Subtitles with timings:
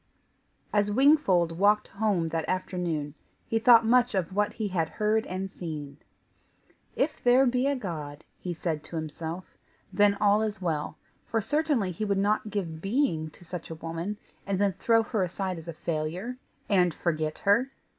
[0.73, 3.13] As Wingfold walked home that afternoon,
[3.45, 5.97] he thought much of what he had heard and seen.
[6.95, 9.55] "If there be a God," he said to himself,
[9.93, 14.17] "then all is well, for certainly he would not give being to such a woman,
[14.47, 16.37] and then throw her aside as a failure,
[16.67, 17.69] and forget her.